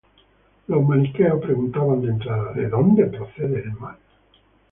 [0.65, 3.97] Los maniqueos preguntaban de entrada: ¿de dónde procede el mal?